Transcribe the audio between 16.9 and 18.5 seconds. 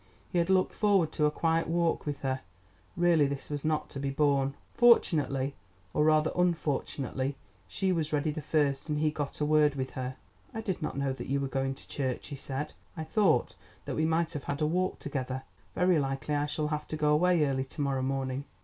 go away early to morrow morning."